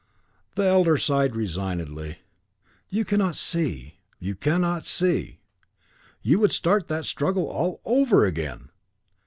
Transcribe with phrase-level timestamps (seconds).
[0.55, 2.21] The Elder sighed resignedly.
[2.89, 5.41] "You cannot see you cannot see.
[6.23, 8.69] You would start that struggle all over again!"